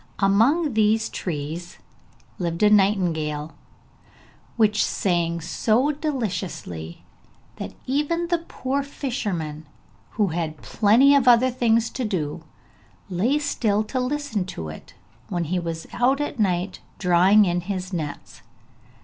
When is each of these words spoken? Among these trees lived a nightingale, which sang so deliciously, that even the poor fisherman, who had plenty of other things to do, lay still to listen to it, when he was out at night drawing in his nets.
Among 0.17 0.73
these 0.73 1.09
trees 1.09 1.77
lived 2.39 2.63
a 2.63 2.71
nightingale, 2.71 3.53
which 4.57 4.83
sang 4.83 5.39
so 5.41 5.91
deliciously, 5.91 7.03
that 7.57 7.73
even 7.85 8.29
the 8.29 8.39
poor 8.39 8.81
fisherman, 8.81 9.67
who 10.17 10.29
had 10.29 10.63
plenty 10.63 11.13
of 11.13 11.27
other 11.27 11.51
things 11.51 11.91
to 11.91 12.03
do, 12.03 12.43
lay 13.11 13.37
still 13.37 13.83
to 13.83 13.99
listen 13.99 14.43
to 14.45 14.69
it, 14.69 14.95
when 15.29 15.43
he 15.43 15.59
was 15.59 15.85
out 15.93 16.19
at 16.19 16.39
night 16.39 16.79
drawing 16.97 17.45
in 17.45 17.61
his 17.61 17.93
nets. 17.93 18.41